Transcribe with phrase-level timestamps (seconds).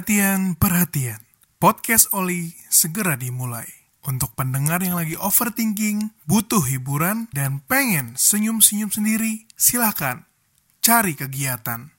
[0.00, 1.20] Perhatian, perhatian.
[1.60, 3.68] Podcast Oli segera dimulai.
[4.00, 10.24] Untuk pendengar yang lagi overthinking, butuh hiburan, dan pengen senyum-senyum sendiri, silahkan
[10.80, 11.92] cari kegiatan.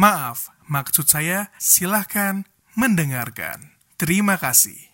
[0.00, 3.76] Maaf, maksud saya silahkan mendengarkan.
[4.00, 4.91] Terima kasih.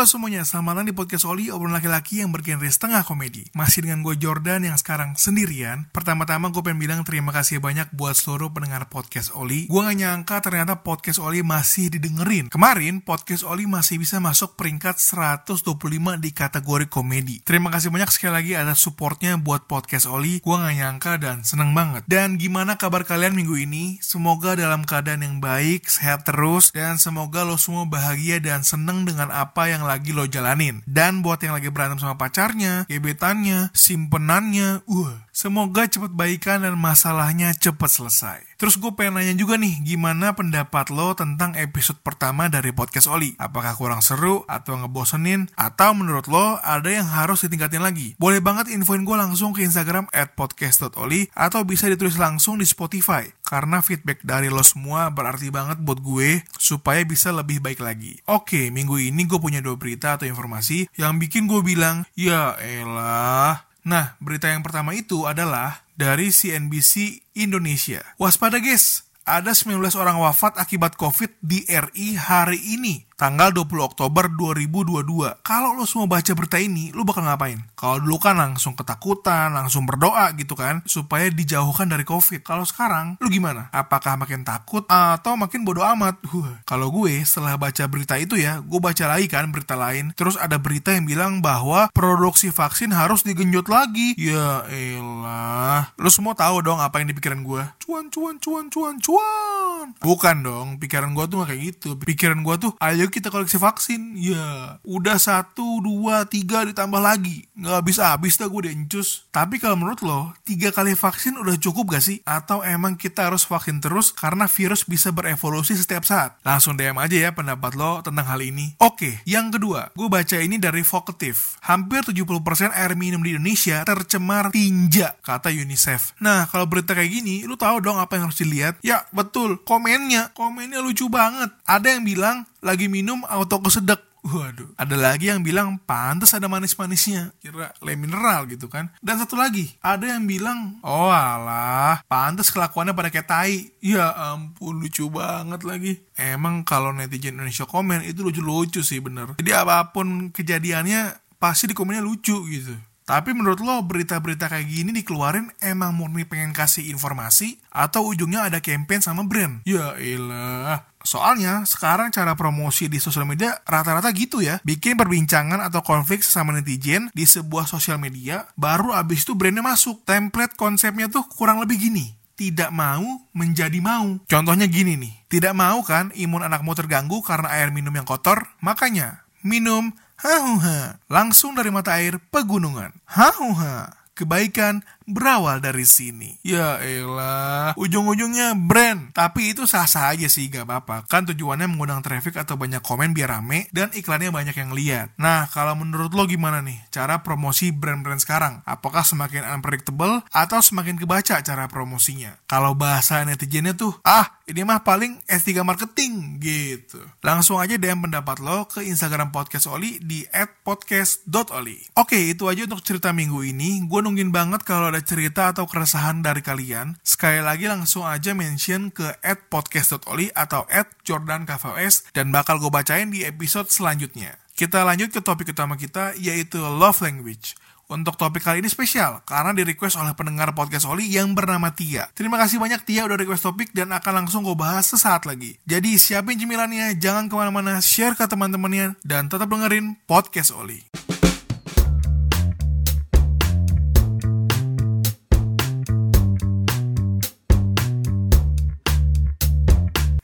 [0.00, 3.44] Halo semuanya, selamat datang di podcast Oli, obrolan laki-laki yang bergenre setengah komedi.
[3.52, 5.92] Masih dengan gue Jordan yang sekarang sendirian.
[5.92, 9.68] Pertama-tama gue pengen bilang terima kasih banyak buat seluruh pendengar podcast Oli.
[9.68, 12.48] Gue gak nyangka ternyata podcast Oli masih didengerin.
[12.48, 15.68] Kemarin, podcast Oli masih bisa masuk peringkat 125
[16.16, 17.44] di kategori komedi.
[17.44, 20.40] Terima kasih banyak sekali lagi atas supportnya buat podcast Oli.
[20.40, 22.08] Gue gak nyangka dan seneng banget.
[22.08, 24.00] Dan gimana kabar kalian minggu ini?
[24.00, 29.28] Semoga dalam keadaan yang baik, sehat terus, dan semoga lo semua bahagia dan seneng dengan
[29.28, 30.86] apa yang lagi lo jalanin.
[30.86, 37.56] Dan buat yang lagi berantem sama pacarnya, gebetannya, simpenannya, uh, semoga cepet baikan dan masalahnya
[37.56, 38.60] cepet selesai.
[38.60, 43.32] Terus gue pengen nanya juga nih, gimana pendapat lo tentang episode pertama dari podcast Oli?
[43.40, 45.48] Apakah kurang seru atau ngebosenin?
[45.56, 48.12] Atau menurut lo ada yang harus ditingkatin lagi?
[48.20, 53.24] Boleh banget infoin gue langsung ke Instagram at podcast.oli atau bisa ditulis langsung di Spotify.
[53.40, 58.20] Karena feedback dari lo semua berarti banget buat gue supaya bisa lebih baik lagi.
[58.28, 63.69] Oke, minggu ini gue punya dua berita atau informasi yang bikin gue bilang, ya elah.
[63.84, 68.04] Nah, berita yang pertama itu adalah dari CNBC Indonesia.
[68.20, 74.32] Waspada guys, ada 19 orang wafat akibat COVID di RI hari ini tanggal 20 Oktober
[74.32, 75.44] 2022.
[75.44, 77.60] Kalau lo semua baca berita ini, lo bakal ngapain?
[77.76, 82.40] Kalau dulu kan langsung ketakutan, langsung berdoa gitu kan, supaya dijauhkan dari COVID.
[82.40, 83.68] Kalau sekarang, lo gimana?
[83.76, 86.16] Apakah makin takut atau makin bodoh amat?
[86.32, 86.64] Huh.
[86.64, 90.16] Kalau gue setelah baca berita itu ya, gue baca lagi kan berita lain.
[90.16, 94.16] Terus ada berita yang bilang bahwa produksi vaksin harus digenjot lagi.
[94.16, 95.92] Ya elah.
[96.00, 97.68] Lo semua tahu dong apa yang dipikiran gue.
[97.84, 99.92] Cuan, cuan, cuan, cuan, cuan.
[100.00, 101.88] Bukan dong, pikiran gue tuh gak kayak gitu.
[102.00, 104.16] Pikiran gue tuh, ayo kita koleksi vaksin.
[104.16, 107.50] Ya, udah satu, dua, tiga ditambah lagi.
[107.58, 109.26] Nggak habis-habis dah gue diencus.
[109.34, 112.22] Tapi kalau menurut lo, tiga kali vaksin udah cukup gak sih?
[112.24, 116.38] Atau emang kita harus vaksin terus karena virus bisa berevolusi setiap saat?
[116.46, 118.78] Langsung DM aja ya pendapat lo tentang hal ini.
[118.80, 121.60] Oke, yang kedua, gue baca ini dari Vocative.
[121.66, 126.16] Hampir 70% air minum di Indonesia tercemar tinja, kata UNICEF.
[126.22, 128.78] Nah, kalau berita kayak gini, lu tahu dong apa yang harus dilihat?
[128.84, 130.32] Ya, betul, komennya.
[130.36, 131.50] Komennya lucu banget.
[131.66, 134.00] Ada yang bilang, lagi minum auto kesedek.
[134.20, 138.92] Waduh, ada lagi yang bilang pantas ada manis-manisnya, kira le mineral gitu kan.
[139.00, 143.72] Dan satu lagi, ada yang bilang, oh alah, pantas kelakuannya pada kayak tai.
[143.80, 146.04] Ya ampun, lucu banget lagi.
[146.20, 149.40] Emang kalau netizen Indonesia komen itu lucu-lucu sih bener.
[149.40, 152.76] Jadi apa pun kejadiannya pasti di komennya lucu gitu.
[153.10, 158.62] Tapi menurut lo berita-berita kayak gini dikeluarin emang murni pengen kasih informasi atau ujungnya ada
[158.62, 159.66] campaign sama brand?
[159.66, 160.86] Ya elah.
[161.02, 164.62] Soalnya sekarang cara promosi di sosial media rata-rata gitu ya.
[164.62, 170.06] Bikin perbincangan atau konflik sesama netizen di sebuah sosial media, baru abis itu brandnya masuk.
[170.06, 174.22] Template konsepnya tuh kurang lebih gini tidak mau menjadi mau.
[174.24, 178.54] Contohnya gini nih, tidak mau kan imun anakmu terganggu karena air minum yang kotor?
[178.64, 182.92] Makanya, minum hahuha langsung dari mata air pegunungan.
[183.08, 186.38] Hahuha kebaikan berawal dari sini.
[186.46, 189.12] Ya elah, ujung-ujungnya brand.
[189.14, 191.06] Tapi itu sah-sah aja sih, gak apa-apa.
[191.10, 195.14] Kan tujuannya mengundang traffic atau banyak komen biar rame dan iklannya banyak yang lihat.
[195.18, 198.62] Nah, kalau menurut lo gimana nih cara promosi brand-brand sekarang?
[198.66, 202.38] Apakah semakin unpredictable atau semakin kebaca cara promosinya?
[202.50, 206.98] Kalau bahasa netizennya tuh, ah ini mah paling S3 marketing gitu.
[207.22, 210.26] Langsung aja DM pendapat lo ke Instagram podcast Oli di
[210.66, 211.94] @podcast.oli.
[211.96, 213.86] Oke, itu aja untuk cerita minggu ini.
[213.86, 218.88] Gue nungguin banget kalau ada cerita atau keresahan dari kalian, sekali lagi langsung aja mention
[218.92, 219.16] ke
[219.48, 220.64] @podcast.oli atau
[221.02, 224.38] @jordankvs dan bakal gue bacain di episode selanjutnya.
[224.54, 227.56] Kita lanjut ke topik utama kita yaitu love language.
[227.90, 232.06] Untuk topik kali ini spesial karena di request oleh pendengar podcast Oli yang bernama Tia.
[232.14, 235.58] Terima kasih banyak Tia udah request topik dan akan langsung gue bahas sesaat lagi.
[235.66, 240.86] Jadi siapin cemilannya, jangan ke mana-mana, share ke teman-temannya, dan tetap dengerin podcast Oli.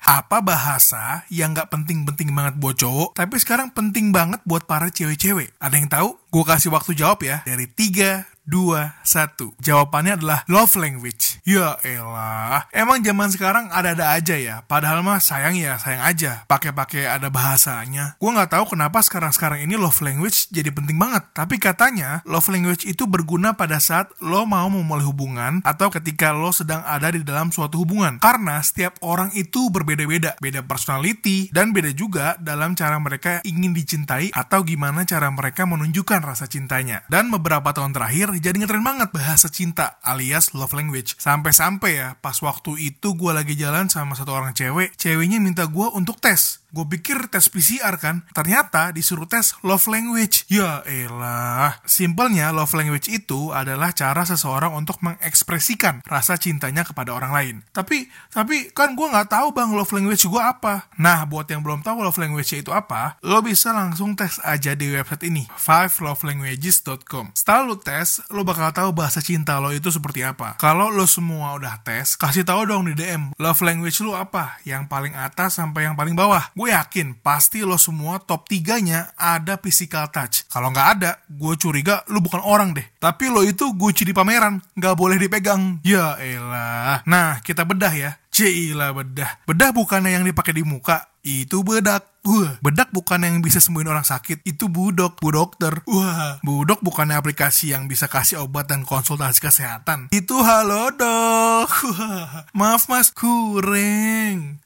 [0.06, 5.50] Apa bahasa yang gak penting-penting banget buat cowok, tapi sekarang penting banget buat para cewek-cewek?
[5.58, 6.08] Ada yang tahu?
[6.30, 7.42] Gue kasih waktu jawab ya.
[7.42, 9.52] Dari 3, dua, satu.
[9.60, 11.42] Jawabannya adalah love language.
[11.42, 12.70] Ya elah.
[12.70, 14.62] Emang zaman sekarang ada-ada aja ya.
[14.64, 16.46] Padahal mah sayang ya, sayang aja.
[16.46, 18.14] Pakai-pakai ada bahasanya.
[18.22, 21.26] Gue nggak tahu kenapa sekarang-sekarang ini love language jadi penting banget.
[21.34, 26.54] Tapi katanya love language itu berguna pada saat lo mau memulai hubungan atau ketika lo
[26.54, 28.22] sedang ada di dalam suatu hubungan.
[28.22, 30.38] Karena setiap orang itu berbeda-beda.
[30.38, 36.22] Beda personality dan beda juga dalam cara mereka ingin dicintai atau gimana cara mereka menunjukkan
[36.22, 37.02] rasa cintanya.
[37.10, 41.16] Dan beberapa tahun terakhir jadi ngetren banget bahasa cinta alias love language.
[41.16, 45.86] Sampai-sampai ya, pas waktu itu gue lagi jalan sama satu orang cewek, ceweknya minta gue
[45.92, 46.65] untuk tes.
[46.76, 50.44] Gue pikir tes PCR kan, ternyata disuruh tes love language.
[50.52, 51.80] Ya elah.
[51.88, 57.56] Simpelnya love language itu adalah cara seseorang untuk mengekspresikan rasa cintanya kepada orang lain.
[57.72, 60.92] Tapi, tapi kan gue nggak tahu bang love language gue apa.
[61.00, 64.92] Nah, buat yang belum tahu love language itu apa, lo bisa langsung tes aja di
[64.92, 67.32] website ini, fivelovelanguages.com.
[67.32, 70.60] Setelah lo tes, lo bakal tahu bahasa cinta lo itu seperti apa.
[70.60, 74.60] Kalau lo semua udah tes, kasih tahu dong di DM, love language lo apa?
[74.68, 76.52] Yang paling atas sampai yang paling bawah.
[76.52, 80.44] Gue yakin pasti lo semua top 3-nya ada physical touch.
[80.50, 82.86] Kalau nggak ada, gue curiga lo bukan orang deh.
[82.98, 85.80] Tapi lo itu Gucci di pameran, nggak boleh dipegang.
[85.86, 87.06] Ya elah.
[87.06, 88.10] Nah, kita bedah ya.
[88.30, 89.48] Cila bedah.
[89.48, 92.06] Bedah bukannya yang dipakai di muka, itu bedak.
[92.26, 95.78] Wah, bedak bukan yang bisa sembuhin orang sakit, itu budok, bu dokter.
[95.86, 100.10] Wah, budok bukannya aplikasi yang bisa kasih obat dan konsultasi kesehatan.
[100.10, 101.70] Itu halo dok.
[102.58, 104.58] Maaf mas, kurang.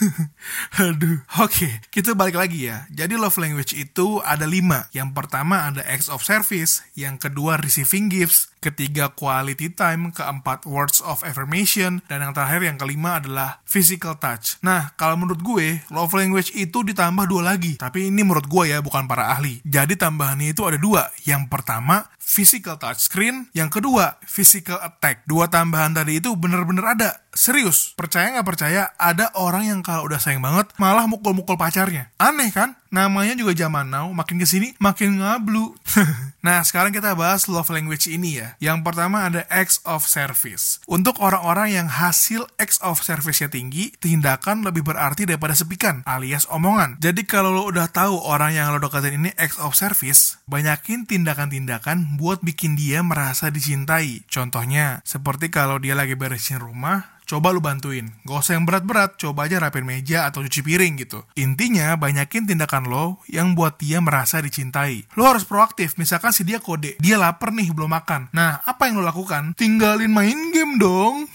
[0.82, 1.22] Aduh.
[1.38, 2.90] Oke, kita balik lagi ya.
[2.90, 4.90] Jadi love language itu ada lima.
[4.90, 10.98] Yang pertama ada acts of service, yang kedua receiving gifts, ketiga quality time, keempat words
[11.04, 14.58] of affirmation, dan yang terakhir yang kelima adalah physical touch.
[14.66, 17.78] Nah, kalau menurut gue, love language itu ditambah dua lagi.
[17.78, 19.62] Tapi ini menurut gue ya, bukan para ahli.
[19.62, 21.10] Jadi tambahannya itu ada dua.
[21.22, 23.46] Yang pertama, physical touch screen.
[23.54, 25.22] Yang kedua, physical attack.
[25.30, 27.10] Dua tambahan tadi itu bener-bener ada.
[27.36, 32.08] Serius, percaya nggak percaya, ada orang yang kalau udah sayang banget, malah mukul-mukul pacarnya.
[32.16, 32.80] Aneh kan?
[32.88, 35.76] Namanya juga zaman now, makin ke sini makin ngablu.
[36.46, 38.56] nah, sekarang kita bahas love language ini ya.
[38.56, 40.80] Yang pertama ada acts of service.
[40.88, 46.96] Untuk orang-orang yang hasil acts of service-nya tinggi, tindakan lebih berarti daripada sepikan, alias omongan.
[46.96, 52.16] Jadi kalau lo udah tahu orang yang lo deketin ini acts of service, banyakin tindakan-tindakan
[52.16, 54.24] buat bikin dia merasa dicintai.
[54.30, 58.08] Contohnya, seperti kalau dia lagi beresin rumah, coba lu bantuin.
[58.22, 61.26] Gak usah yang berat-berat, coba aja rapin meja atau cuci piring gitu.
[61.36, 65.10] Intinya, banyakin tindakan lo yang buat dia merasa dicintai.
[65.18, 68.30] Lo harus proaktif, misalkan si dia kode, dia lapar nih belum makan.
[68.30, 69.52] Nah, apa yang lo lakukan?
[69.58, 71.26] Tinggalin main game dong.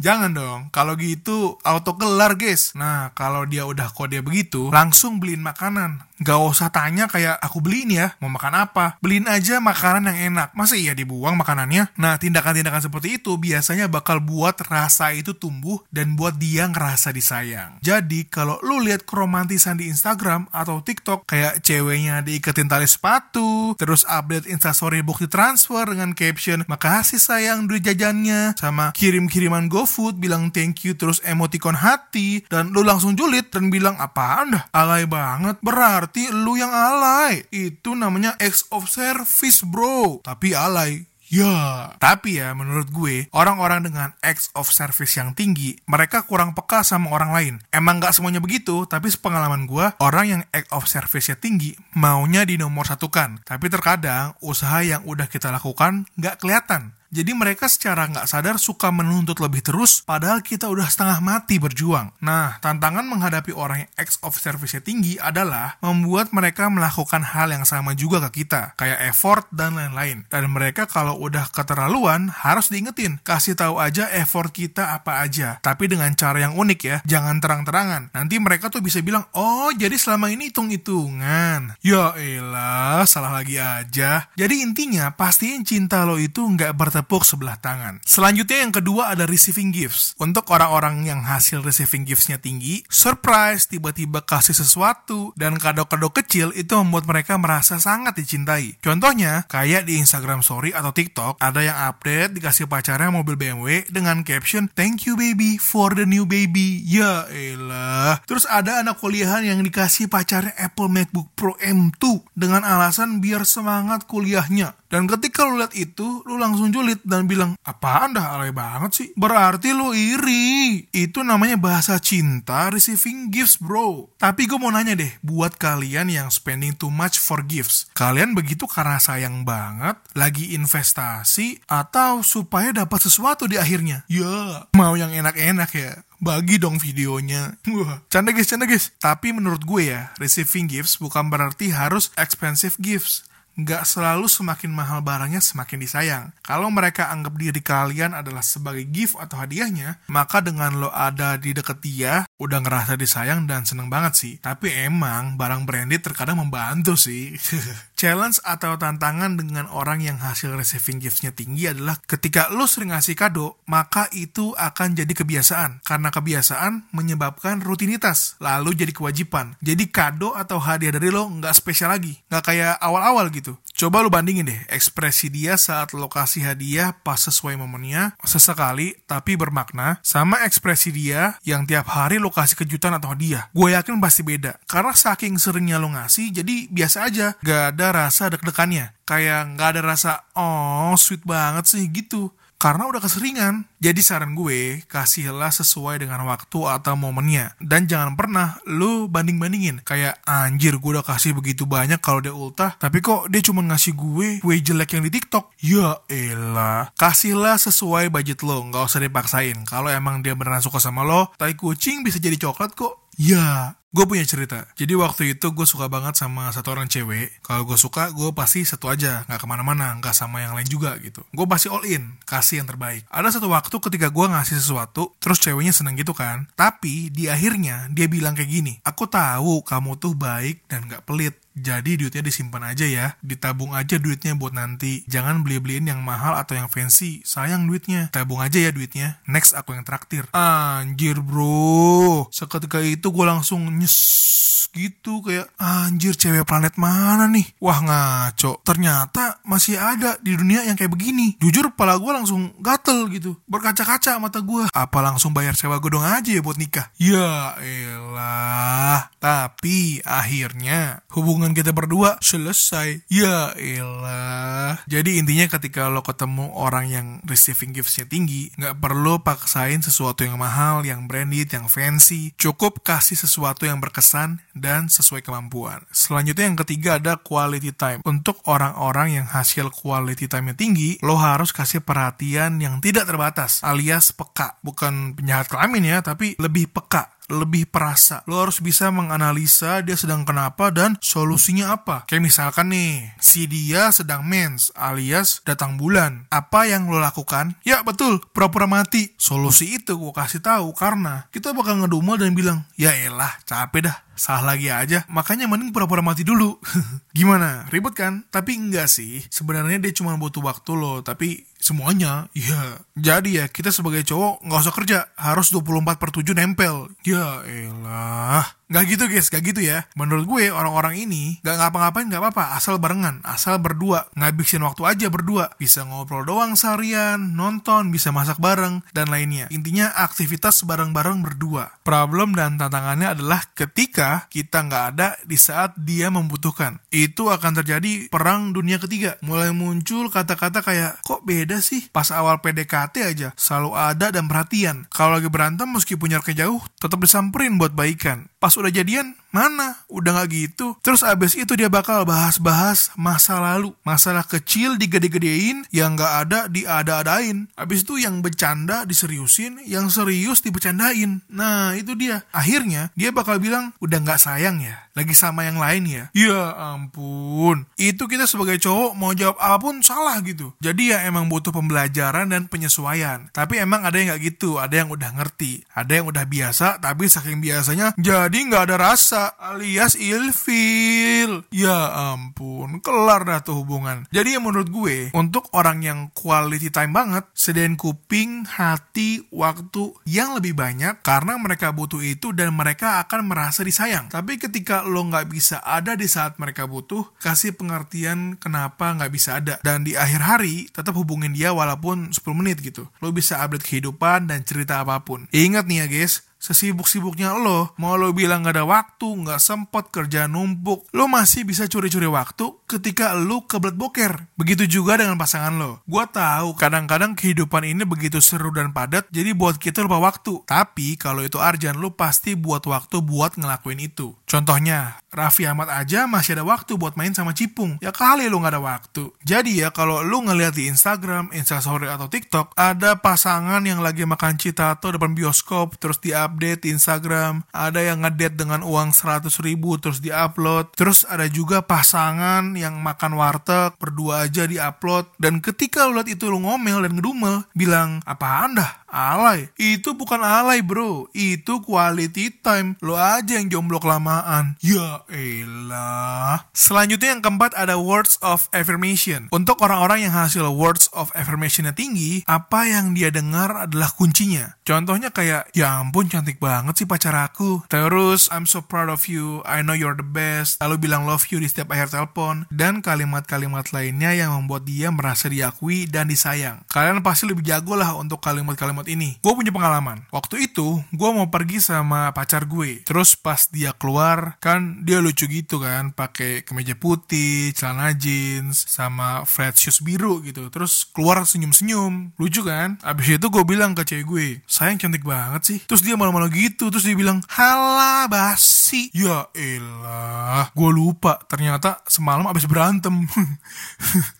[0.00, 2.72] Jangan dong, kalau gitu auto kelar guys.
[2.72, 6.08] Nah, kalau dia udah kode begitu, langsung beliin makanan.
[6.20, 9.00] Gak usah tanya kayak aku beliin ya, mau makan apa.
[9.00, 10.52] Beliin aja makanan yang enak.
[10.52, 11.96] Masa iya dibuang makanannya?
[11.96, 17.80] Nah, tindakan-tindakan seperti itu biasanya bakal buat rasa itu tumbuh dan buat dia ngerasa disayang.
[17.80, 24.04] Jadi, kalau lu lihat keromantisan di Instagram atau TikTok kayak ceweknya diiketin tali sepatu, terus
[24.04, 30.84] update instastory bukti transfer dengan caption, makasih sayang duit jajannya, sama kirim-kiriman GoFood bilang thank
[30.84, 36.09] you terus emoticon hati, dan lu langsung julid dan bilang apaan dah, alay banget, berarti
[36.10, 37.46] berarti lu yang alay.
[37.54, 40.18] Itu namanya ex of service bro.
[40.26, 41.06] Tapi alay.
[41.30, 46.82] Ya, tapi ya menurut gue, orang-orang dengan ex of service yang tinggi, mereka kurang peka
[46.82, 47.54] sama orang lain.
[47.70, 52.58] Emang gak semuanya begitu, tapi sepengalaman gue, orang yang ex of service-nya tinggi, maunya di
[52.58, 53.46] nomor satukan.
[53.46, 56.98] Tapi terkadang, usaha yang udah kita lakukan gak kelihatan.
[57.10, 62.14] Jadi mereka secara nggak sadar suka menuntut lebih terus, padahal kita udah setengah mati berjuang.
[62.22, 67.66] Nah, tantangan menghadapi orang yang ex of service-nya tinggi adalah membuat mereka melakukan hal yang
[67.66, 70.22] sama juga ke kita, kayak effort dan lain-lain.
[70.30, 75.90] Dan mereka kalau udah keterlaluan, harus diingetin, kasih tahu aja effort kita apa aja, tapi
[75.90, 78.14] dengan cara yang unik ya, jangan terang-terangan.
[78.14, 81.74] Nanti mereka tuh bisa bilang, oh jadi selama ini hitung-hitungan.
[81.82, 84.30] Ya elah, salah lagi aja.
[84.38, 88.04] Jadi intinya, pastiin cinta lo itu nggak bertemu bertepuk sebelah tangan.
[88.04, 90.12] Selanjutnya yang kedua ada receiving gifts.
[90.20, 96.76] Untuk orang-orang yang hasil receiving gifts-nya tinggi, surprise, tiba-tiba kasih sesuatu, dan kado-kado kecil itu
[96.76, 98.76] membuat mereka merasa sangat dicintai.
[98.84, 104.20] Contohnya, kayak di Instagram Story atau TikTok, ada yang update dikasih pacarnya mobil BMW dengan
[104.20, 106.84] caption, Thank you baby for the new baby.
[106.84, 108.20] Ya elah.
[108.28, 114.04] Terus ada anak kuliahan yang dikasih pacarnya Apple MacBook Pro M2 dengan alasan biar semangat
[114.04, 114.76] kuliahnya.
[114.90, 119.08] Dan ketika lu lihat itu, lu langsung julid dan bilang, apaan dah alay banget sih?
[119.14, 120.86] Berarti lo iri.
[120.90, 124.10] Itu namanya bahasa cinta receiving gifts bro.
[124.18, 127.86] Tapi gue mau nanya deh, buat kalian yang spending too much for gifts.
[127.94, 134.02] Kalian begitu karena sayang banget, lagi investasi, atau supaya dapat sesuatu di akhirnya?
[134.10, 137.56] Ya, mau yang enak-enak ya bagi dong videonya.
[137.72, 138.92] Wah, canda guys, canda guys.
[139.00, 143.29] Tapi menurut gue ya, receiving gifts bukan berarti harus expensive gifts
[143.62, 146.24] nggak selalu semakin mahal barangnya semakin disayang.
[146.40, 151.52] Kalau mereka anggap diri kalian adalah sebagai gift atau hadiahnya, maka dengan lo ada di
[151.52, 154.34] deket dia, udah ngerasa disayang dan seneng banget sih.
[154.40, 157.34] Tapi emang barang branded terkadang membantu sih.
[158.00, 163.12] Challenge atau tantangan dengan orang yang hasil receiving gifts-nya tinggi adalah ketika lo sering ngasih
[163.12, 165.84] kado, maka itu akan jadi kebiasaan.
[165.84, 169.60] Karena kebiasaan menyebabkan rutinitas, lalu jadi kewajiban.
[169.60, 172.16] Jadi kado atau hadiah dari lo nggak spesial lagi.
[172.32, 173.60] Nggak kayak awal-awal gitu.
[173.76, 180.00] Coba lu bandingin deh ekspresi dia saat lokasi hadiah pas sesuai momennya, sesekali tapi bermakna,
[180.00, 183.52] sama ekspresi dia yang tiap hari lokasi kejutan atau hadiah.
[183.52, 184.56] Gue yakin pasti beda.
[184.64, 187.26] Karena saking seringnya lo ngasih, jadi biasa aja.
[187.40, 188.94] Gak ada rasa deg-degannya.
[189.04, 192.30] Kayak gak ada rasa, oh sweet banget sih gitu
[192.60, 193.64] karena udah keseringan.
[193.80, 197.56] Jadi saran gue, kasihlah sesuai dengan waktu atau momennya.
[197.56, 199.80] Dan jangan pernah lu banding-bandingin.
[199.80, 203.96] Kayak anjir gue udah kasih begitu banyak kalau dia ultah, tapi kok dia cuma ngasih
[203.96, 205.56] gue kue jelek yang di TikTok.
[205.64, 206.92] Ya elah.
[207.00, 209.64] Kasihlah sesuai budget lo, nggak usah dipaksain.
[209.64, 213.08] Kalau emang dia beneran suka sama lo, tai kucing bisa jadi coklat kok.
[213.20, 214.64] Ya, gue punya cerita.
[214.80, 217.44] Jadi waktu itu gue suka banget sama satu orang cewek.
[217.44, 220.96] Kalau gue suka, gue pasti satu aja, nggak ke mana-mana, nggak sama yang lain juga
[221.04, 221.20] gitu.
[221.36, 223.04] Gue pasti all in, kasih yang terbaik.
[223.12, 226.48] Ada satu waktu ketika gue ngasih sesuatu, terus ceweknya seneng gitu kan.
[226.56, 231.36] Tapi di akhirnya dia bilang kayak gini, aku tahu kamu tuh baik dan nggak pelit
[231.54, 235.02] jadi duitnya disimpan aja ya, ditabung aja duitnya buat nanti.
[235.10, 238.12] Jangan beli-beliin yang mahal atau yang fancy, sayang duitnya.
[238.14, 239.18] Tabung aja ya duitnya.
[239.26, 240.30] Next aku yang traktir.
[240.36, 244.30] Anjir bro, seketika itu gue langsung nyes
[244.70, 247.46] gitu kayak anjir cewek planet mana nih?
[247.58, 248.62] Wah ngaco.
[248.62, 251.34] Ternyata masih ada di dunia yang kayak begini.
[251.42, 253.34] Jujur kepala gue langsung gatel gitu.
[253.50, 256.92] Berkaca-kaca mata gue apa langsung bayar sewa gedung aja ya buat nikah?
[257.00, 259.10] Ya elah.
[259.18, 267.06] Tapi akhirnya hubungan kita berdua selesai ya elah jadi intinya ketika lo ketemu orang yang
[267.24, 273.16] receiving giftsnya tinggi nggak perlu paksain sesuatu yang mahal yang branded yang fancy cukup kasih
[273.16, 275.86] sesuatu yang berkesan dan sesuai kemampuan.
[275.94, 278.00] Selanjutnya yang ketiga ada quality time.
[278.02, 284.12] Untuk orang-orang yang hasil quality time-nya tinggi, lo harus kasih perhatian yang tidak terbatas, alias
[284.12, 284.60] peka.
[284.60, 288.26] Bukan penjahat kelamin ya, tapi lebih peka lebih perasa.
[288.26, 292.04] Lo harus bisa menganalisa dia sedang kenapa dan solusinya apa.
[292.10, 296.26] Kayak misalkan nih, si dia sedang mens alias datang bulan.
[296.28, 297.56] Apa yang lo lakukan?
[297.62, 299.14] Ya betul, pura-pura mati.
[299.16, 304.10] Solusi itu gue kasih tahu karena kita bakal ngedumel dan bilang, ya elah capek dah
[304.20, 305.08] salah lagi aja.
[305.08, 306.60] Makanya mending pura-pura mati dulu.
[307.16, 307.64] Gimana?
[307.72, 308.28] Ribet kan?
[308.28, 309.24] Tapi enggak sih.
[309.32, 311.00] Sebenarnya dia cuma butuh waktu loh.
[311.00, 312.80] Tapi semuanya, ya.
[312.96, 314.98] Jadi ya, kita sebagai cowok nggak usah kerja.
[315.14, 316.88] Harus 24 per 7 nempel.
[317.04, 318.60] Ya elah.
[318.70, 319.82] Gak gitu guys, gak gitu ya.
[319.98, 324.06] Menurut gue orang-orang ini gak ngapa-ngapain gak apa-apa, asal barengan, asal berdua.
[324.14, 325.50] Ngabisin waktu aja berdua.
[325.58, 329.50] Bisa ngobrol doang seharian, nonton, bisa masak bareng, dan lainnya.
[329.50, 331.82] Intinya aktivitas bareng-bareng berdua.
[331.82, 336.78] Problem dan tantangannya adalah ketika kita gak ada di saat dia membutuhkan.
[336.94, 339.18] Itu akan terjadi perang dunia ketiga.
[339.26, 341.90] Mulai muncul kata-kata kayak, kok beda sih?
[341.90, 344.86] Pas awal PDKT aja, selalu ada dan perhatian.
[344.94, 348.30] Kalau lagi berantem meskipun jaraknya jauh, tetap disamperin buat baikan.
[348.38, 349.82] Pas udah jadian, mana?
[349.86, 350.74] Udah gak gitu.
[350.82, 353.74] Terus abis itu dia bakal bahas-bahas masa lalu.
[353.86, 357.46] Masalah kecil digede-gedein, yang gak ada diada-adain.
[357.54, 361.22] Abis itu yang bercanda diseriusin, yang serius dibercandain.
[361.30, 362.26] Nah itu dia.
[362.34, 364.88] Akhirnya dia bakal bilang, udah gak sayang ya?
[364.98, 366.04] Lagi sama yang lain ya?
[366.10, 367.64] Ya ampun.
[367.78, 370.56] Itu kita sebagai cowok mau jawab apa pun salah gitu.
[370.58, 373.30] Jadi ya emang butuh pembelajaran dan penyesuaian.
[373.30, 374.58] Tapi emang ada yang gak gitu.
[374.58, 375.62] Ada yang udah ngerti.
[375.70, 381.44] Ada yang udah biasa, tapi saking biasanya jadi nggak ada rasa alias ilfil.
[381.52, 384.08] Ya ampun, kelar dah tuh hubungan.
[384.08, 390.38] Jadi ya menurut gue, untuk orang yang quality time banget, sediain kuping, hati, waktu yang
[390.38, 394.08] lebih banyak karena mereka butuh itu dan mereka akan merasa disayang.
[394.08, 399.42] Tapi ketika lo nggak bisa ada di saat mereka butuh, kasih pengertian kenapa nggak bisa
[399.42, 399.60] ada.
[399.60, 402.88] Dan di akhir hari, tetap hubungin dia walaupun 10 menit gitu.
[403.02, 405.26] Lo bisa update kehidupan dan cerita apa pun.
[405.34, 410.24] Ingat nih ya guys, sesibuk-sibuknya lo, mau lo bilang gak ada waktu, gak sempet kerja
[410.24, 414.12] numpuk, lo masih bisa curi-curi waktu ketika lo kebelet boker.
[414.40, 415.72] Begitu juga dengan pasangan lo.
[415.84, 420.42] Gua tahu kadang-kadang kehidupan ini begitu seru dan padat, jadi buat kita lupa waktu.
[420.48, 424.16] Tapi kalau itu Arjan, lo pasti buat waktu buat ngelakuin itu.
[424.30, 427.82] Contohnya, Raffi Ahmad aja masih ada waktu buat main sama Cipung.
[427.82, 429.10] Ya kali lo gak ada waktu.
[429.26, 434.38] Jadi ya kalau lo ngeliat di Instagram, Instastory atau TikTok, ada pasangan yang lagi makan
[434.38, 437.42] citato depan bioskop, terus diupdate di Instagram.
[437.50, 440.78] Ada yang ngedate dengan uang 100 ribu, terus diupload.
[440.78, 445.10] Terus ada juga pasangan yang makan warteg, berdua aja diupload.
[445.18, 448.79] Dan ketika lu lihat itu lu ngomel dan ngedumel, bilang, apa anda?
[448.90, 449.54] Alay.
[449.54, 452.74] Itu bukan alay bro, itu quality time.
[452.82, 454.58] Lo aja yang jomblo kelamaan.
[454.58, 456.50] Ya elah.
[456.50, 459.30] Selanjutnya yang keempat ada words of affirmation.
[459.30, 464.58] Untuk orang-orang yang hasil words of affirmationnya tinggi, apa yang dia dengar adalah kuncinya.
[464.66, 467.62] Contohnya kayak, ya ampun cantik banget sih pacar aku.
[467.70, 470.58] Terus, I'm so proud of you, I know you're the best.
[470.58, 472.50] Lalu bilang love you di setiap akhir telepon.
[472.50, 476.66] Dan kalimat-kalimat lainnya yang membuat dia merasa diakui dan disayang.
[476.66, 479.10] Kalian pasti lebih jago lah untuk kalimat-kalimat kalimat ini.
[479.20, 480.08] Gue punya pengalaman.
[480.08, 482.80] Waktu itu, gue mau pergi sama pacar gue.
[482.88, 489.28] Terus pas dia keluar, kan dia lucu gitu kan, pakai kemeja putih, celana jeans, sama
[489.28, 490.48] flat shoes biru gitu.
[490.48, 492.80] Terus keluar senyum-senyum, lucu kan?
[492.80, 495.58] Abis itu gue bilang ke cewek gue, sayang cantik banget sih.
[495.68, 498.88] Terus dia malu-malu gitu, terus dia bilang, halah basi.
[498.96, 501.20] Ya elah, gue lupa.
[501.28, 503.04] Ternyata semalam abis berantem.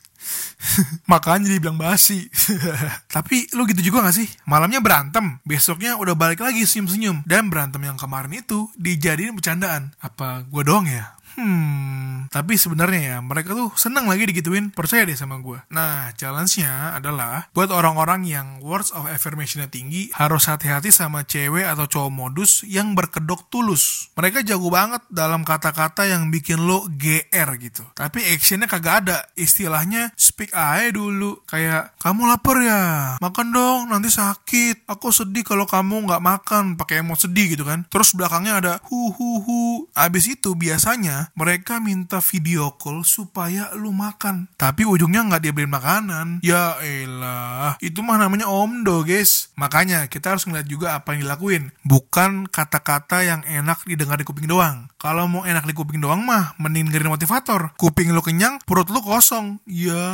[1.11, 2.29] Makanya dia bilang basi.
[3.15, 4.29] Tapi lu gitu juga gak sih?
[4.45, 7.25] Malamnya berantem, besoknya udah balik lagi senyum-senyum.
[7.25, 9.93] Dan berantem yang kemarin itu dijadiin bercandaan.
[10.01, 11.20] Apa gue doang ya?
[11.39, 15.63] Hmm, tapi sebenarnya ya mereka tuh senang lagi digituin, percaya deh sama gue.
[15.71, 21.87] Nah, challenge-nya adalah buat orang-orang yang words of affirmation-nya tinggi, harus hati-hati sama cewek atau
[21.87, 24.11] cowok modus yang berkedok tulus.
[24.19, 27.85] Mereka jago banget dalam kata-kata yang bikin lo GR gitu.
[27.95, 29.19] Tapi actionnya kagak ada.
[29.37, 31.43] Istilahnya speak aja dulu.
[31.47, 32.83] Kayak, kamu lapar ya?
[33.21, 34.89] Makan dong, nanti sakit.
[34.89, 37.85] Aku sedih kalau kamu nggak makan, pakai emot sedih gitu kan.
[37.91, 39.61] Terus belakangnya ada hu hu hu.
[39.93, 44.51] Abis itu biasanya mereka minta video call supaya lu makan.
[44.59, 46.45] Tapi ujungnya nggak dia beli makanan.
[46.45, 49.55] Ya elah, itu mah namanya omdo guys.
[49.55, 51.71] Makanya kita harus ngeliat juga apa yang dilakuin.
[51.87, 54.90] Bukan kata-kata yang enak didengar di kuping doang.
[55.01, 57.73] Kalau mau enak di kuping doang mah, mending dengerin motivator.
[57.81, 59.65] Kuping lu kenyang, perut lu kosong.
[59.65, 60.05] Ya...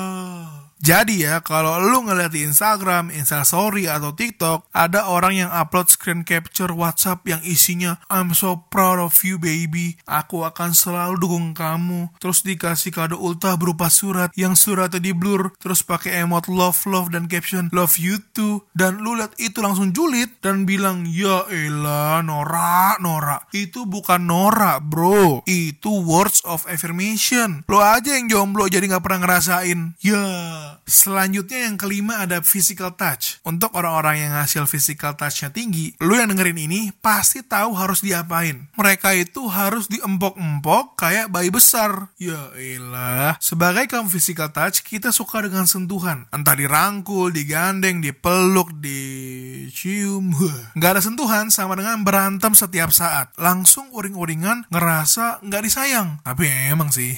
[0.76, 6.20] Jadi ya, kalau lu ngeliat di Instagram, Instastory, atau TikTok, ada orang yang upload screen
[6.20, 12.12] capture WhatsApp yang isinya I'm so proud of you baby, aku akan selalu dukung kamu.
[12.20, 17.08] Terus dikasih kado ultah berupa surat, yang suratnya di blur, terus pakai emot love love
[17.08, 18.68] dan caption love you too.
[18.76, 23.40] Dan lu liat itu langsung julid dan bilang, ya elah Nora, Nora.
[23.48, 27.62] Itu bukan Nora bro, itu words of affirmation.
[27.70, 29.96] Lo aja yang jomblo jadi gak pernah ngerasain.
[30.00, 30.16] Ya.
[30.16, 30.56] Yeah.
[30.86, 33.42] Selanjutnya yang kelima ada physical touch.
[33.42, 38.70] Untuk orang-orang yang hasil physical touchnya tinggi, lu yang dengerin ini pasti tahu harus diapain.
[38.78, 42.14] Mereka itu harus diempok-empok kayak bayi besar.
[42.22, 43.34] Ya elah.
[43.42, 46.30] Sebagai kaum physical touch, kita suka dengan sentuhan.
[46.30, 50.30] Entah dirangkul, digandeng, dipeluk, dicium.
[50.78, 53.34] Gak ada sentuhan sama dengan berantem setiap saat.
[53.34, 56.20] Langsung uring-uringan ngerasa nggak disayang.
[56.22, 57.16] Tapi emang sih.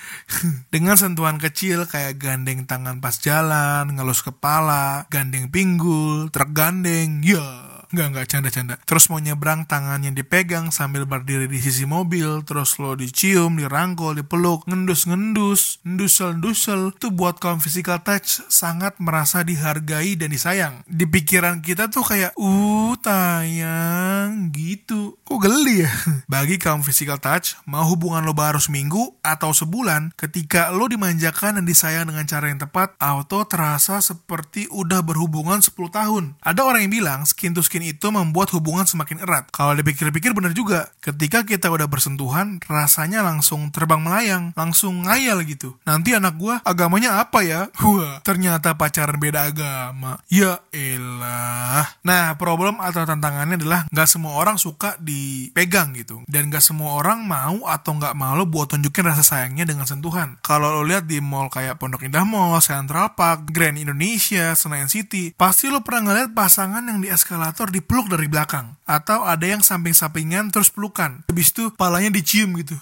[0.74, 7.75] Dengan sentuhan kecil kayak gandeng tangan pas jalan, ngelus kepala, gandeng pinggul, truk gandeng, ya
[7.94, 8.74] Nggak, nggak, canda-canda.
[8.82, 14.66] Terus mau nyebrang tangannya dipegang sambil berdiri di sisi mobil, terus lo dicium, dirangkul, dipeluk,
[14.66, 16.98] ngendus-ngendus, ndusel-ndusel.
[16.98, 20.82] Itu buat kaum physical touch sangat merasa dihargai dan disayang.
[20.90, 25.14] Di pikiran kita tuh kayak, uh tayang, gitu.
[25.22, 25.92] Kok geli ya?
[26.32, 31.64] Bagi kaum physical touch, mau hubungan lo baru seminggu atau sebulan, ketika lo dimanjakan dan
[31.68, 36.24] disayang dengan cara yang tepat, auto terasa seperti udah berhubungan 10 tahun.
[36.42, 39.52] Ada orang yang bilang, skin to skin skin itu membuat hubungan semakin erat.
[39.52, 45.76] Kalau dipikir-pikir benar juga, ketika kita udah bersentuhan, rasanya langsung terbang melayang, langsung ngayal gitu.
[45.84, 47.68] Nanti anak gua agamanya apa ya?
[47.84, 50.16] Wah, ternyata pacaran beda agama.
[50.32, 51.84] Ya elah.
[52.00, 56.24] Nah, problem atau tantangannya adalah nggak semua orang suka dipegang gitu.
[56.24, 60.40] Dan nggak semua orang mau atau nggak malu buat tunjukin rasa sayangnya dengan sentuhan.
[60.40, 65.36] Kalau lo lihat di mall kayak Pondok Indah Mall, Central Park, Grand Indonesia, Senayan City,
[65.36, 68.78] pasti lo pernah ngeliat pasangan yang di eskalator motor dipeluk dari belakang.
[68.86, 71.26] Atau ada yang samping-sampingan terus pelukan.
[71.26, 72.78] Habis itu palanya dicium gitu.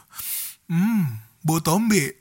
[0.68, 2.20] Hmm, bau tombe.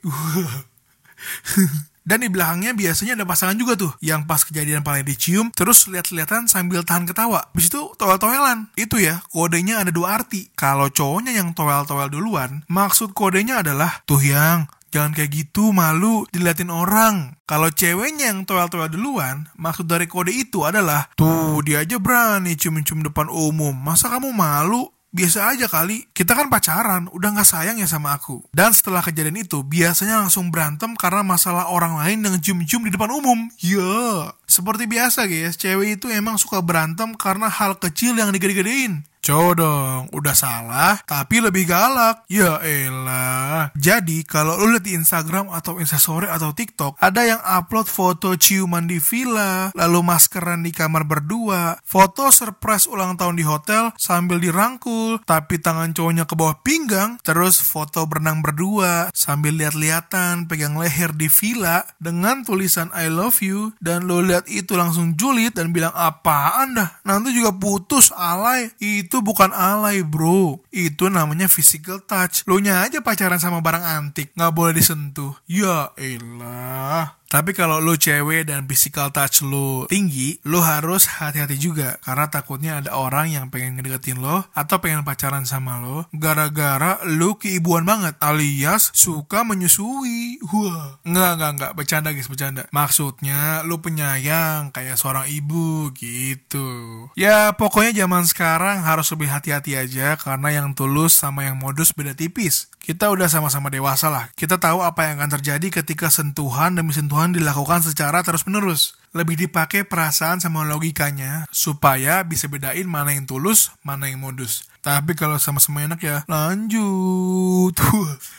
[2.04, 6.44] Dan di belakangnya biasanya ada pasangan juga tuh, yang pas kejadian paling dicium, terus lihat-lihatan
[6.52, 7.48] sambil tahan ketawa.
[7.48, 8.68] Habis itu toel-toelan.
[8.76, 10.52] Itu ya, kodenya ada dua arti.
[10.52, 16.70] Kalau cowoknya yang toel-toel duluan, maksud kodenya adalah, tuh yang, jangan kayak gitu, malu, diliatin
[16.70, 17.34] orang.
[17.50, 23.02] Kalau ceweknya yang toel-toel duluan, maksud dari kode itu adalah, tuh dia aja berani cium-cium
[23.02, 24.94] depan umum, masa kamu malu?
[25.14, 26.10] biasa aja kali.
[26.10, 28.42] Kita kan pacaran, udah gak sayang ya sama aku.
[28.50, 33.14] Dan setelah kejadian itu, biasanya langsung berantem karena masalah orang lain yang cium-cium di depan
[33.14, 33.46] umum.
[33.62, 39.06] Ya, seperti biasa guys, cewek itu emang suka berantem karena hal kecil yang digede-gedein.
[39.24, 42.28] Cowok dong, udah salah, tapi lebih galak.
[42.28, 43.53] Ya elah.
[43.72, 48.84] Jadi, kalau lu lihat di Instagram atau Instastory atau TikTok, ada yang upload foto ciuman
[48.84, 55.24] di villa, lalu maskeran di kamar berdua, foto surprise ulang tahun di hotel sambil dirangkul,
[55.24, 61.32] tapi tangan cowoknya ke bawah pinggang, terus foto berenang berdua sambil lihat-lihatan pegang leher di
[61.32, 66.76] villa dengan tulisan I love you, dan lo lihat itu langsung julid dan bilang apaan
[66.76, 68.68] dah, nanti juga putus alay.
[68.82, 70.58] Itu itu bukan alay bro.
[70.74, 72.42] Itu namanya physical touch.
[72.50, 74.32] Lo nya aja pacaran sama barang antik.
[74.34, 75.36] Gak boleh disentuh.
[75.46, 81.98] Ya elah tapi kalau lo cewek dan physical touch lo tinggi, lo harus hati-hati juga.
[82.06, 86.06] Karena takutnya ada orang yang pengen ngedeketin lo atau pengen pacaran sama lo.
[86.14, 90.38] Gara-gara lo keibuan banget alias suka menyusui.
[90.46, 91.02] Wah.
[91.02, 91.72] Nggak, nggak, nggak.
[91.74, 92.62] Bercanda guys, bercanda.
[92.70, 96.70] Maksudnya lo penyayang kayak seorang ibu gitu.
[97.18, 102.14] Ya pokoknya zaman sekarang harus lebih hati-hati aja karena yang tulus sama yang modus beda
[102.14, 102.70] tipis.
[102.84, 104.28] Kita udah sama-sama dewasa lah.
[104.36, 108.98] Kita tahu apa yang akan terjadi ketika sentuhan demi sentuhan pengetahuan dilakukan secara terus-menerus.
[109.14, 114.66] Lebih dipakai perasaan sama logikanya supaya bisa bedain mana yang tulus, mana yang modus.
[114.82, 117.70] Tapi kalau sama-sama enak ya lanjut.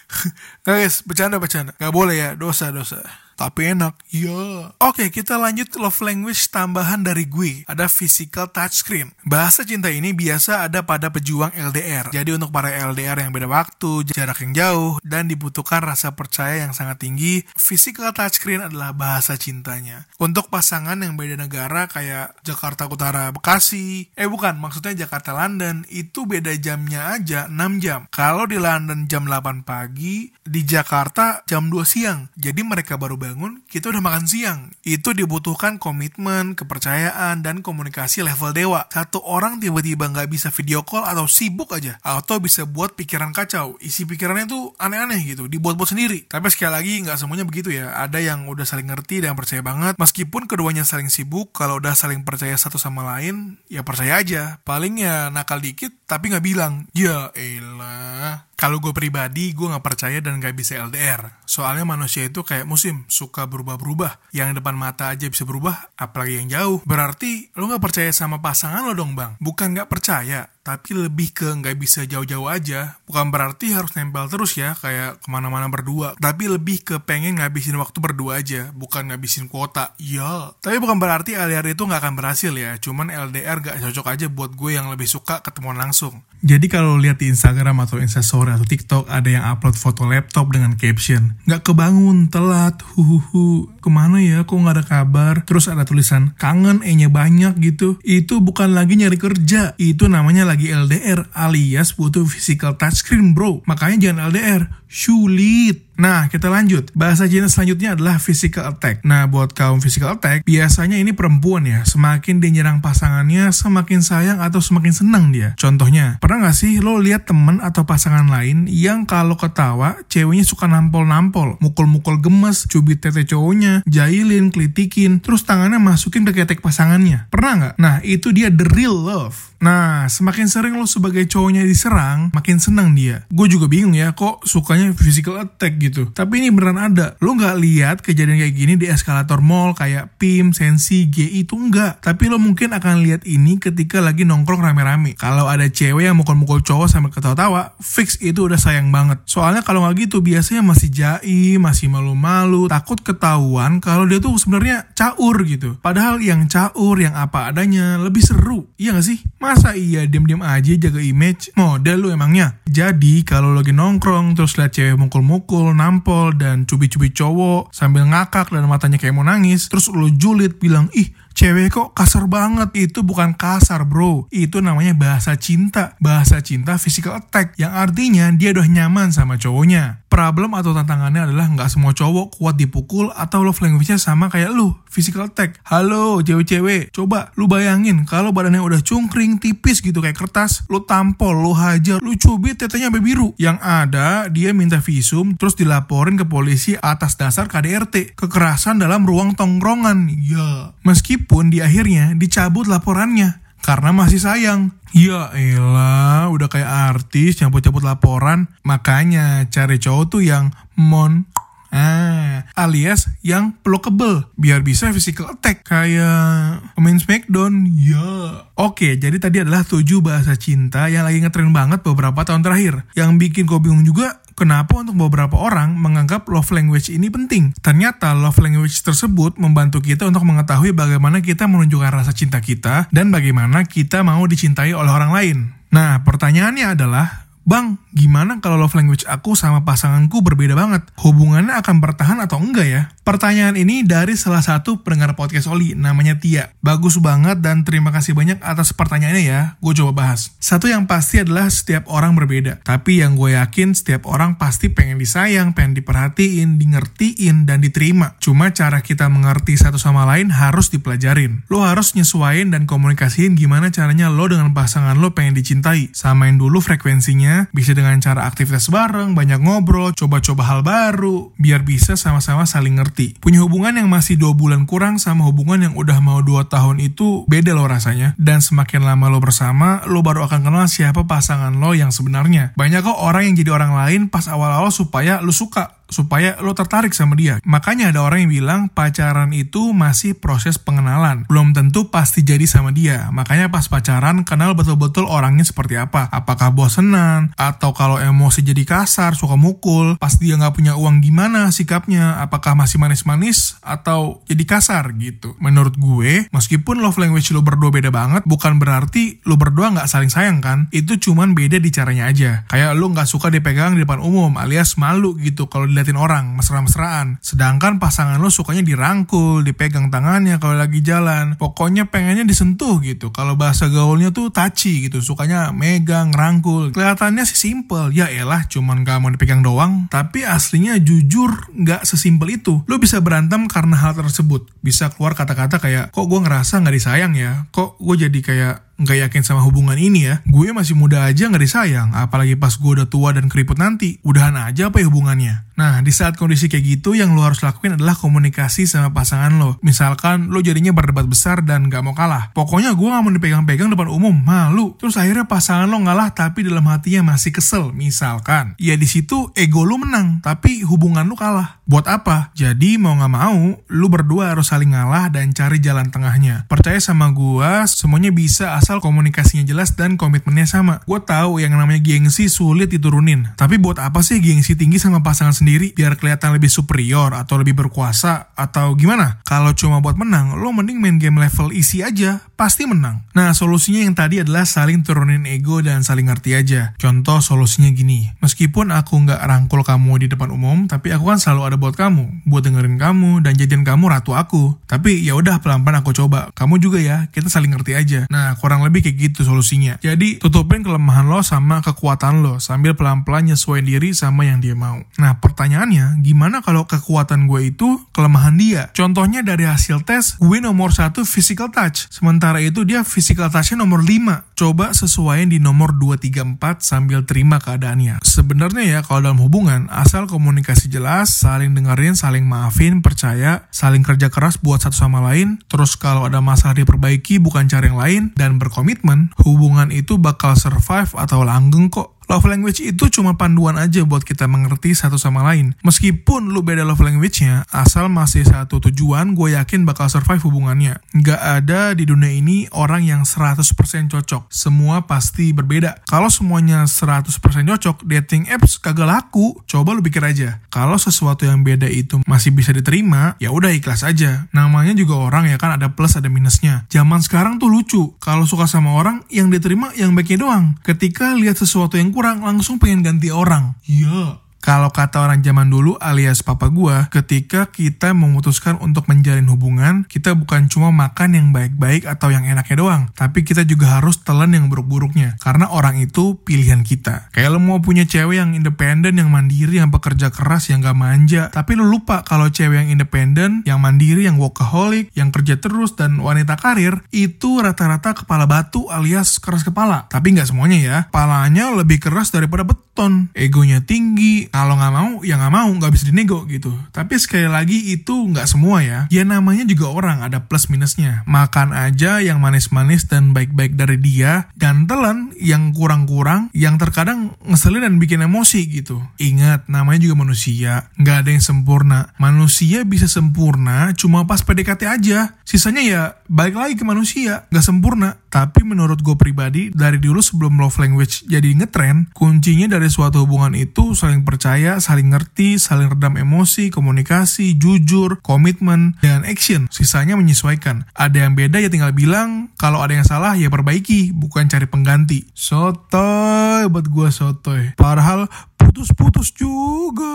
[0.68, 1.72] Guys, bercanda-bercanda.
[1.80, 4.00] Gak boleh ya, dosa-dosa tapi enak.
[4.10, 4.72] Iya.
[4.80, 7.68] Oke, kita lanjut love language tambahan dari gue.
[7.68, 9.12] Ada physical touchscreen.
[9.28, 12.10] Bahasa cinta ini biasa ada pada pejuang LDR.
[12.16, 16.72] Jadi untuk para LDR yang beda waktu, jarak yang jauh, dan dibutuhkan rasa percaya yang
[16.72, 20.08] sangat tinggi, physical touchscreen adalah bahasa cintanya.
[20.16, 26.24] Untuk pasangan yang beda negara kayak Jakarta Utara Bekasi, eh bukan, maksudnya Jakarta London, itu
[26.24, 28.08] beda jamnya aja 6 jam.
[28.08, 32.32] Kalau di London jam 8 pagi, di Jakarta jam 2 siang.
[32.40, 34.60] Jadi mereka baru bangun, kita udah makan siang.
[34.86, 38.86] Itu dibutuhkan komitmen, kepercayaan, dan komunikasi level dewa.
[38.94, 41.98] Satu orang tiba-tiba nggak bisa video call atau sibuk aja.
[42.06, 43.82] Atau bisa buat pikiran kacau.
[43.82, 46.30] Isi pikirannya tuh aneh-aneh gitu, dibuat-buat sendiri.
[46.30, 47.98] Tapi sekali lagi nggak semuanya begitu ya.
[47.98, 49.98] Ada yang udah saling ngerti dan percaya banget.
[49.98, 54.62] Meskipun keduanya saling sibuk, kalau udah saling percaya satu sama lain, ya percaya aja.
[54.62, 56.86] Paling ya nakal dikit, tapi nggak bilang.
[56.94, 58.46] Ya elah.
[58.56, 61.44] Kalau gue pribadi, gue gak percaya dan gak bisa LDR.
[61.44, 64.32] Soalnya manusia itu kayak musim, suka berubah-berubah.
[64.32, 66.80] Yang depan mata aja bisa berubah, apalagi yang jauh.
[66.88, 69.36] Berarti lo gak percaya sama pasangan lo dong bang?
[69.44, 72.98] Bukan gak percaya, tapi lebih ke nggak bisa jauh-jauh aja.
[73.06, 76.18] Bukan berarti harus nempel terus ya, kayak ke mana-mana berdua.
[76.18, 79.94] Tapi lebih ke pengen ngabisin waktu berdua aja, bukan ngabisin kuota.
[80.02, 80.58] Iya.
[80.58, 84.58] Tapi bukan berarti LDR itu nggak akan berhasil ya, cuman LDR gak cocok aja buat
[84.58, 86.26] gue yang lebih suka ketemuan langsung.
[86.46, 90.78] Jadi kalau lihat di Instagram atau Instastory atau TikTok ada yang upload foto laptop dengan
[90.78, 96.34] caption, nggak kebangun, telat, huhuhu, ke mana ya, kok nggak ada kabar, terus ada tulisan
[96.38, 102.24] kangen, e-nya banyak gitu, itu bukan lagi nyari kerja, itu namanya lagi LDR alias butuh
[102.24, 103.60] physical touchscreen bro.
[103.68, 105.84] Makanya jangan LDR, sulit.
[105.96, 106.92] Nah, kita lanjut.
[106.92, 109.04] Bahasa jenis selanjutnya adalah physical attack.
[109.08, 111.88] Nah, buat kaum physical attack, biasanya ini perempuan ya.
[111.88, 115.56] Semakin dia nyerang pasangannya, semakin sayang atau semakin senang dia.
[115.56, 120.68] Contohnya, pernah gak sih lo lihat temen atau pasangan lain yang kalau ketawa, ceweknya suka
[120.68, 127.32] nampol-nampol, mukul-mukul gemes, cubit tete cowoknya, jahilin, kelitikin, terus tangannya masukin ke ketek pasangannya.
[127.32, 127.76] Pernah nggak?
[127.80, 129.56] Nah, itu dia the real love.
[129.64, 133.24] Nah, semakin sering lo sebagai cowoknya diserang, makin senang dia.
[133.32, 136.14] Gue juga bingung ya, kok sukanya physical attack gitu.
[136.14, 137.18] Tapi ini beneran ada.
[137.24, 142.04] Lo nggak lihat kejadian kayak gini di eskalator mall kayak PIM, Sensi, GI itu enggak.
[142.04, 145.18] Tapi lo mungkin akan lihat ini ketika lagi nongkrong rame-rame.
[145.18, 149.24] Kalau ada cewek yang mukul-mukul cowok sambil ketawa-tawa, fix itu udah sayang banget.
[149.26, 154.92] Soalnya kalau nggak gitu biasanya masih jai, masih malu-malu, takut ketahuan kalau dia tuh sebenarnya
[154.92, 155.80] caur gitu.
[155.80, 158.68] Padahal yang caur, yang apa adanya lebih seru.
[158.76, 159.24] Iya gak sih?
[159.40, 161.56] Masa iya diam-diam aja jaga image?
[161.56, 162.60] Model lu emangnya?
[162.68, 168.68] Jadi kalau lagi nongkrong terus lihat cewek mukul-mukul, nampol, dan cubi-cubi cowok sambil ngakak dan
[168.68, 169.72] matanya kayak mau nangis.
[169.72, 172.72] Terus lo julid bilang, ih cewek kok kasar banget.
[172.74, 176.00] Itu bukan kasar bro, itu namanya bahasa cinta.
[176.00, 180.02] Bahasa cinta physical attack, yang artinya dia udah nyaman sama cowoknya.
[180.08, 184.72] Problem atau tantangannya adalah nggak semua cowok kuat dipukul atau love language-nya sama kayak lu,
[184.88, 185.60] physical attack.
[185.68, 191.36] Halo cewek-cewek, coba lu bayangin kalau badannya udah cungkring, tipis gitu kayak kertas, lu tampol,
[191.36, 193.36] lu hajar, lu cubit tetenya sampai biru.
[193.36, 199.36] Yang ada dia minta visum terus dilaporin ke polisi atas dasar KDRT, kekerasan dalam ruang
[199.36, 200.08] tongkrongan.
[200.24, 204.78] Ya, meskipun di akhirnya dicabut laporannya karena masih sayang.
[204.96, 208.48] Ya elah, udah kayak artis cabut-cabut laporan.
[208.64, 211.28] Makanya cari cowok tuh yang mon
[211.76, 217.68] Ah, alias yang pelukable biar bisa physical attack kayak pemain Smackdown.
[217.68, 218.48] Ya.
[218.56, 222.88] Oke, jadi tadi adalah tujuh bahasa cinta yang lagi ngetren banget beberapa tahun terakhir.
[222.96, 227.56] Yang bikin gue bingung juga Kenapa untuk beberapa orang menganggap love language ini penting?
[227.64, 233.16] Ternyata love language tersebut membantu kita untuk mengetahui bagaimana kita menunjukkan rasa cinta kita dan
[233.16, 235.38] bagaimana kita mau dicintai oleh orang lain.
[235.72, 240.84] Nah, pertanyaannya adalah, Bang, gimana kalau love language aku sama pasanganku berbeda banget?
[241.00, 242.82] Hubungannya akan bertahan atau enggak ya?
[243.06, 246.52] Pertanyaan ini dari salah satu pendengar podcast Oli, namanya Tia.
[246.66, 250.34] Bagus banget dan terima kasih banyak atas pertanyaannya ya, gue coba bahas.
[250.42, 252.66] Satu yang pasti adalah setiap orang berbeda.
[252.66, 258.18] Tapi yang gue yakin setiap orang pasti pengen disayang, pengen diperhatiin, di ngertiin, dan diterima.
[258.18, 261.46] Cuma cara kita mengerti satu sama lain harus dipelajarin.
[261.46, 265.94] Lo harus nyesuaiin dan komunikasiin gimana caranya lo dengan pasangan lo pengen dicintai.
[265.94, 271.94] Samain dulu frekuensinya, bisa dengan cara aktivitas bareng, banyak ngobrol, coba-coba hal baru, biar bisa
[271.94, 273.18] sama-sama saling ngerti.
[273.22, 277.26] Punya hubungan yang masih dua bulan kurang sama hubungan yang udah mau dua tahun itu
[277.30, 278.18] beda loh rasanya.
[278.18, 282.58] Dan semakin lama lo bersama, lo baru akan kenal siapa pasangan lo yang sebenarnya.
[282.58, 286.92] Banyak kok orang yang jadi orang lain pas awal-awal supaya lo suka supaya lo tertarik
[286.92, 287.40] sama dia.
[287.48, 291.24] Makanya ada orang yang bilang pacaran itu masih proses pengenalan.
[291.32, 293.08] Belum tentu pasti jadi sama dia.
[293.16, 296.12] Makanya pas pacaran kenal betul-betul orangnya seperti apa.
[296.12, 301.48] Apakah bosenan, atau kalau emosi jadi kasar, suka mukul, pas dia nggak punya uang gimana
[301.56, 305.40] sikapnya, apakah masih manis-manis, atau jadi kasar gitu.
[305.40, 310.12] Menurut gue, meskipun love language lo berdua beda banget, bukan berarti lo berdua nggak saling
[310.12, 310.68] sayang kan.
[310.76, 312.44] Itu cuman beda di caranya aja.
[312.52, 317.22] Kayak lo nggak suka dipegang di depan umum, alias malu gitu kalau diliatin orang, mesra-mesraan.
[317.22, 321.38] Sedangkan pasangan lo sukanya dirangkul, dipegang tangannya kalau lagi jalan.
[321.38, 323.14] Pokoknya pengennya disentuh gitu.
[323.14, 326.74] Kalau bahasa gaulnya tuh touchy gitu, sukanya megang, rangkul.
[326.74, 329.86] Kelihatannya sih simple, ya elah cuman gak mau dipegang doang.
[329.94, 332.66] Tapi aslinya jujur nggak sesimpel itu.
[332.66, 334.50] Lo bisa berantem karena hal tersebut.
[334.66, 337.46] Bisa keluar kata-kata kayak, kok gue ngerasa nggak disayang ya?
[337.54, 340.16] Kok gue jadi kayak nggak yakin sama hubungan ini ya.
[340.28, 344.00] Gue masih muda aja nggak disayang, apalagi pas gue udah tua dan keriput nanti.
[344.04, 345.46] Udahan aja apa ya hubungannya?
[345.56, 349.56] Nah, di saat kondisi kayak gitu, yang lo harus lakuin adalah komunikasi sama pasangan lo.
[349.64, 352.36] Misalkan lo jadinya berdebat besar dan gak mau kalah.
[352.36, 354.76] Pokoknya gue gak mau dipegang-pegang depan umum, malu.
[354.76, 358.60] Terus akhirnya pasangan lo ngalah tapi dalam hatinya masih kesel, misalkan.
[358.60, 361.64] Ya di situ ego lo menang, tapi hubungan lo kalah.
[361.64, 362.36] Buat apa?
[362.36, 366.52] Jadi mau gak mau, lo berdua harus saling ngalah dan cari jalan tengahnya.
[366.52, 370.82] Percaya sama gue, semuanya bisa komunikasinya jelas dan komitmennya sama.
[370.90, 373.38] Gue tahu yang namanya gengsi sulit diturunin.
[373.38, 377.54] Tapi buat apa sih gengsi tinggi sama pasangan sendiri biar kelihatan lebih superior atau lebih
[377.54, 379.22] berkuasa atau gimana?
[379.22, 383.08] Kalau cuma buat menang, lo mending main game level isi aja, pasti menang.
[383.16, 386.76] Nah, solusinya yang tadi adalah saling turunin ego dan saling ngerti aja.
[386.76, 391.56] Contoh solusinya gini, meskipun aku nggak rangkul kamu di depan umum, tapi aku kan selalu
[391.56, 394.60] ada buat kamu, buat dengerin kamu dan jadian kamu ratu aku.
[394.68, 396.30] Tapi ya udah pelan-pelan aku coba.
[396.36, 398.00] Kamu juga ya, kita saling ngerti aja.
[398.12, 399.80] Nah, kurang lebih kayak gitu solusinya.
[399.80, 404.84] Jadi tutupin kelemahan lo sama kekuatan lo sambil pelan-pelan nyesuaiin diri sama yang dia mau.
[405.00, 408.68] Nah, pertanyaannya, gimana kalau kekuatan gue itu kelemahan dia?
[408.76, 411.88] Contohnya dari hasil tes, gue nomor satu physical touch.
[411.94, 414.34] Sementara itu dia physical touchnya nomor 5.
[414.34, 418.02] Coba sesuaiin di nomor 2, 3, 4 sambil terima keadaannya.
[418.02, 424.10] Sebenarnya ya, kalau dalam hubungan, asal komunikasi jelas, saling dengerin, saling maafin, percaya, saling kerja
[424.10, 428.42] keras buat satu sama lain, terus kalau ada masalah diperbaiki bukan cari yang lain, dan
[428.42, 431.95] berkomitmen, hubungan itu bakal survive atau langgeng kok.
[432.06, 435.58] Love language itu cuma panduan aja buat kita mengerti satu sama lain.
[435.66, 440.78] Meskipun lu beda love language-nya, asal masih satu tujuan, gue yakin bakal survive hubungannya.
[440.94, 443.42] Nggak ada di dunia ini orang yang 100%
[443.90, 444.30] cocok.
[444.30, 445.82] Semua pasti berbeda.
[445.90, 447.10] Kalau semuanya 100%
[447.50, 449.42] cocok, dating apps kagak laku.
[449.50, 450.46] Coba lu pikir aja.
[450.54, 454.30] Kalau sesuatu yang beda itu masih bisa diterima, ya udah ikhlas aja.
[454.30, 456.70] Namanya juga orang ya kan ada plus ada minusnya.
[456.70, 457.98] Zaman sekarang tuh lucu.
[457.98, 460.46] Kalau suka sama orang, yang diterima yang baiknya doang.
[460.62, 463.56] Ketika lihat sesuatu yang kurang langsung pengen ganti orang.
[463.64, 469.90] Iya, Kalau kata orang zaman dulu alias papa gua, ketika kita memutuskan untuk menjalin hubungan,
[469.90, 474.38] kita bukan cuma makan yang baik-baik atau yang enaknya doang, tapi kita juga harus telan
[474.38, 475.18] yang buruk-buruknya.
[475.18, 477.10] Karena orang itu pilihan kita.
[477.10, 481.34] Kayak lo mau punya cewek yang independen, yang mandiri, yang pekerja keras, yang gak manja,
[481.34, 485.98] tapi lo lupa kalau cewek yang independen, yang mandiri, yang workaholic, yang kerja terus, dan
[485.98, 489.90] wanita karir, itu rata-rata kepala batu alias keras kepala.
[489.90, 490.78] Tapi nggak semuanya ya.
[490.92, 493.10] Kepalanya lebih keras daripada beton.
[493.18, 496.52] Egonya tinggi, kalau nggak mau ya nggak mau nggak bisa dinego gitu.
[496.76, 498.80] Tapi sekali lagi itu nggak semua ya.
[498.92, 501.08] Ya namanya juga orang ada plus minusnya.
[501.08, 507.64] Makan aja yang manis-manis dan baik-baik dari dia dan telan yang kurang-kurang yang terkadang ngeselin
[507.64, 508.84] dan bikin emosi gitu.
[509.00, 510.68] Ingat namanya juga manusia.
[510.76, 511.80] Nggak ada yang sempurna.
[511.96, 515.16] Manusia bisa sempurna cuma pas PDKT aja.
[515.24, 517.24] Sisanya ya balik lagi ke manusia.
[517.32, 518.04] Nggak sempurna.
[518.12, 523.36] Tapi menurut gue pribadi dari dulu sebelum love language jadi ngetren kuncinya dari suatu hubungan
[523.36, 529.50] itu saling percaya saling ngerti, saling redam emosi, komunikasi, jujur, komitmen, dan action.
[529.52, 530.70] Sisanya menyesuaikan.
[530.78, 535.10] Ada yang beda ya tinggal bilang, kalau ada yang salah ya perbaiki, bukan cari pengganti.
[535.12, 537.58] Sotoy buat gue sotoy.
[537.58, 539.92] Padahal putus-putus juga.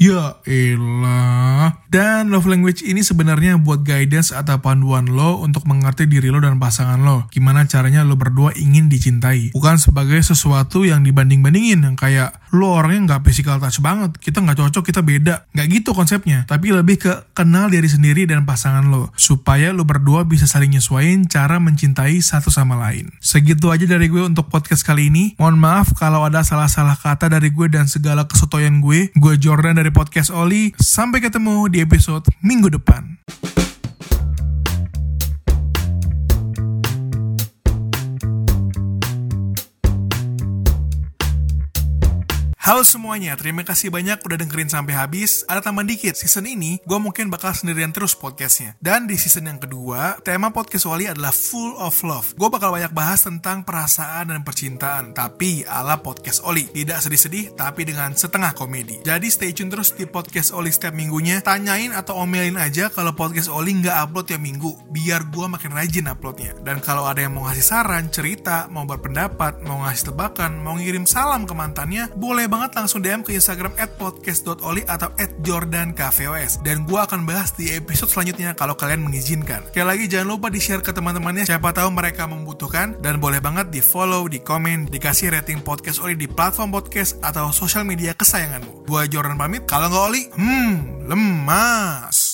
[0.00, 1.76] Ya elah.
[1.92, 6.56] Dan love language ini sebenarnya buat guidance atau panduan lo untuk mengerti diri lo dan
[6.56, 7.28] pasangan lo.
[7.28, 9.52] Gimana caranya lo berdua ingin dicintai.
[9.52, 14.16] Bukan sebagai sesuatu yang dibanding-bandingin yang kayak lo orangnya nggak physical touch banget.
[14.16, 15.52] Kita nggak cocok, kita beda.
[15.52, 16.48] Nggak gitu konsepnya.
[16.48, 19.12] Tapi lebih ke kenal diri sendiri dan pasangan lo.
[19.20, 23.12] Supaya lo berdua bisa saling nyesuaiin cara mencintai satu sama lain.
[23.20, 25.36] Segitu aja dari gue untuk podcast kali ini.
[25.36, 29.12] Mohon maaf kalau ada salah-salah kata dari gue dan segala kesotoyan gue.
[29.12, 30.74] Gue Jordan dari podcast Oli.
[30.78, 33.20] Sampai ketemu di episode minggu depan.
[42.60, 45.48] Halo semuanya, terima kasih banyak udah dengerin sampai habis.
[45.48, 48.76] Ada tambahan dikit, season ini gue mungkin bakal sendirian terus podcastnya.
[48.76, 52.36] Dan di season yang kedua, tema podcast Wali adalah Full of Love.
[52.36, 56.68] Gue bakal banyak bahas tentang perasaan dan percintaan, tapi ala podcast Oli.
[56.68, 59.00] Tidak sedih-sedih, tapi dengan setengah komedi.
[59.08, 61.40] Jadi stay tune terus di podcast Oli setiap minggunya.
[61.40, 66.12] Tanyain atau omelin aja kalau podcast Oli nggak upload tiap minggu, biar gue makin rajin
[66.12, 66.52] uploadnya.
[66.60, 71.08] Dan kalau ada yang mau ngasih saran, cerita, mau berpendapat, mau ngasih tebakan, mau ngirim
[71.08, 76.60] salam ke mantannya, boleh banget langsung DM ke Instagram at podcast.oli atau at jordankvos.
[76.60, 79.64] Dan gue akan bahas di episode selanjutnya kalau kalian mengizinkan.
[79.72, 83.00] Sekali lagi jangan lupa di-share ke teman-temannya, siapa tahu mereka membutuhkan.
[83.00, 88.12] Dan boleh banget di-follow, di-komen, dikasih rating podcast Oli di platform podcast atau sosial media
[88.12, 88.84] kesayanganmu.
[88.84, 92.29] Gue Jordan pamit, kalau nggak Oli, hmm, lemas.